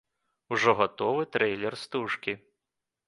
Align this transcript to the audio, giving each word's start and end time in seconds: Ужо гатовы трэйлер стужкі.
Ужо 0.55 0.71
гатовы 0.79 1.27
трэйлер 1.35 1.75
стужкі. 1.83 2.33